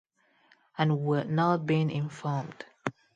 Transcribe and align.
And 0.79 1.01
we're 1.01 1.25
not 1.25 1.67
being 1.67 1.91
informed. 1.91 2.65